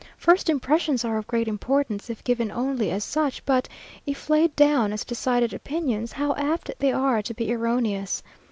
[0.17, 3.67] First impressions are of great importance, if given only as such; but
[4.07, 8.23] if laid down as decided opinions, how apt they are to be erroneous!